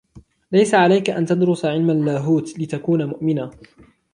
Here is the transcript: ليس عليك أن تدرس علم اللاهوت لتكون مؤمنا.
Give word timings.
ليس 0.51 0.73
عليك 0.75 1.09
أن 1.09 1.25
تدرس 1.25 1.65
علم 1.65 1.89
اللاهوت 1.89 2.59
لتكون 2.59 3.05
مؤمنا. 3.05 3.51